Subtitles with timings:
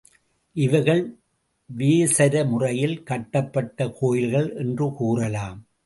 [0.55, 1.17] இவைகள்
[1.77, 5.65] வேசர முறையில் கட்டப்பட்ட கோயில்கள் என்று கூறலாம்.